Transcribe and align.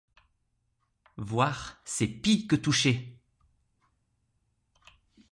Voir, 1.17 1.77
c’est 1.85 2.07
pis 2.07 2.47
que 2.47 2.55
toucher. 2.55 3.19